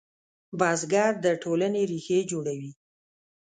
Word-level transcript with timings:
بزګر 0.59 1.11
د 1.25 1.27
ټولنې 1.43 1.81
ریښې 1.91 2.19
جوړوي 2.31 2.71